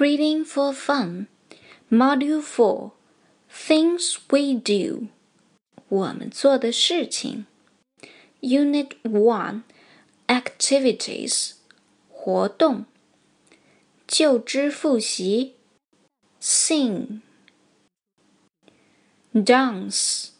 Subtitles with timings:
[0.00, 1.26] Reading for Fun,
[1.90, 2.92] Module 4
[3.50, 5.08] Things We Do
[5.88, 7.46] 我们做的事情
[8.40, 9.62] Unit 1
[10.26, 11.52] Activities
[12.10, 12.86] 活动
[14.06, 15.54] 就知复习
[16.40, 17.20] Sing
[19.32, 20.30] Dance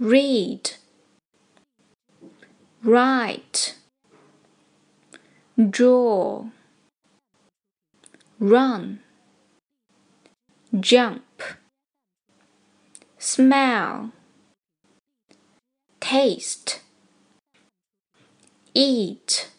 [0.00, 0.72] Read
[2.84, 3.74] Write
[5.56, 6.50] Draw
[8.39, 8.99] run,
[10.79, 11.23] jump,
[13.17, 14.11] smell,
[15.99, 16.81] taste,
[18.75, 19.49] eat,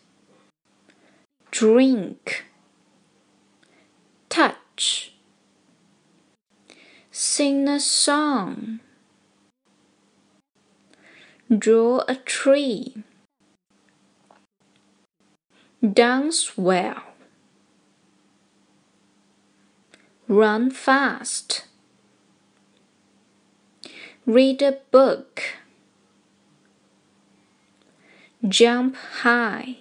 [1.50, 2.44] drink,
[4.28, 5.12] touch,
[7.10, 8.78] sing a song,
[11.50, 13.02] draw a tree,
[15.82, 17.07] dance well.
[20.30, 21.64] Run fast.
[24.26, 25.42] Read a book.
[28.46, 29.78] Jump high.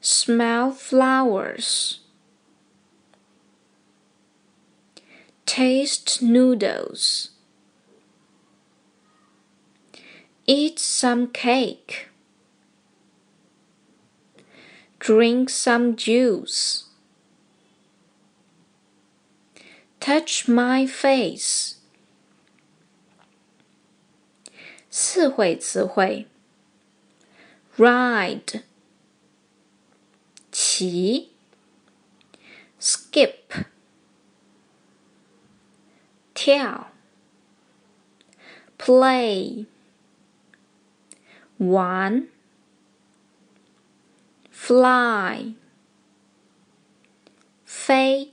[0.00, 1.98] Smell flowers.
[5.44, 7.30] Taste noodles.
[10.46, 12.10] Eat some cake.
[15.00, 16.84] Drink some juice.
[20.03, 21.75] Touch my face。
[24.89, 26.27] 四会词汇：
[27.77, 28.63] ride
[30.51, 31.31] 骑，
[32.79, 33.65] skip
[36.33, 36.91] 跳，
[38.77, 39.65] play
[41.57, 42.27] 玩，
[44.51, 45.53] fly
[47.65, 48.32] 飞。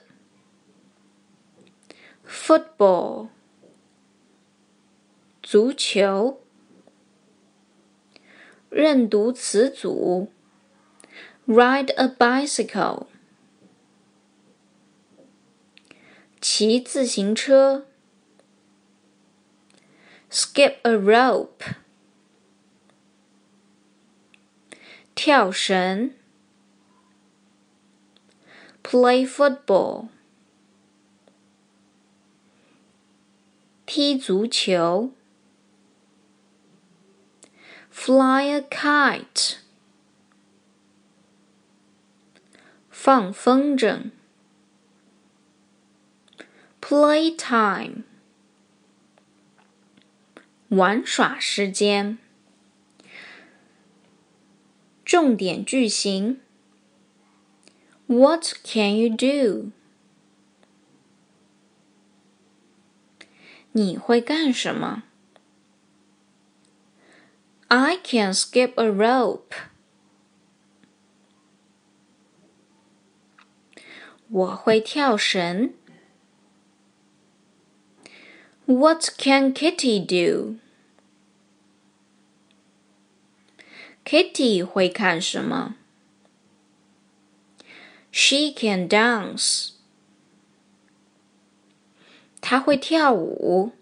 [2.50, 3.28] football
[5.42, 6.40] 足球。
[8.76, 10.30] 认读词组：
[11.46, 13.06] ride a bicycle
[16.42, 17.84] 骑自行车；
[20.30, 21.76] skip a rope
[25.14, 26.10] 跳绳；
[28.82, 30.08] play football
[33.90, 35.12] 踢足球，
[37.92, 39.56] fly a kite，
[42.90, 44.10] 放风筝，
[46.80, 48.02] playtime，
[50.68, 52.18] 玩耍时间。
[55.04, 56.40] 重点句型：
[58.06, 59.70] What can you do？
[63.72, 65.02] 你会干什么？
[67.68, 69.52] I can skip a rope。
[74.28, 75.74] 我会跳绳。
[78.66, 80.56] What can Kitty do?
[84.04, 85.76] Kitty 会干什么？
[88.10, 89.72] She can dance.
[92.40, 93.72] 他会跳舞。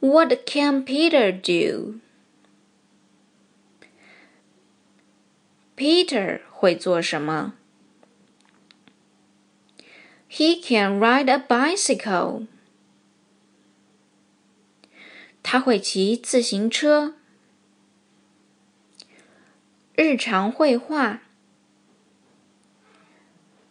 [0.00, 2.00] What can Peter do?
[5.76, 7.54] Peter 会做什么？
[10.30, 12.46] He can ride a bicycle.
[15.42, 17.14] 他会骑自行车。
[19.94, 21.22] 日常绘画。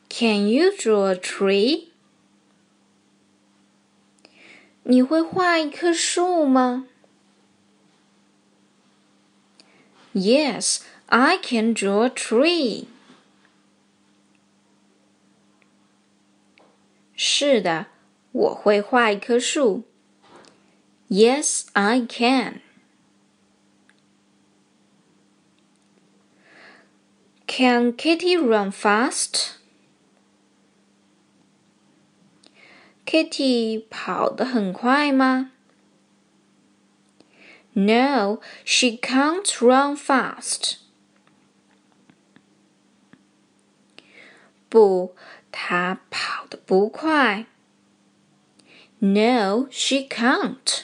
[0.09, 1.89] Can you draw a tree?
[4.83, 6.87] 你会画一棵树吗？
[10.13, 12.85] Yes, I can draw a tree.
[17.15, 17.87] 是的，
[18.31, 19.83] 我会画一棵树。
[21.09, 22.61] Yes, I can.
[27.47, 29.55] Can Kitty run fast?
[33.05, 35.51] Kitty 跑得很快吗？
[37.73, 40.77] No, she can't run fast.
[44.69, 45.15] 不，
[45.51, 47.45] 她跑得不快。
[48.99, 50.83] No, she can't.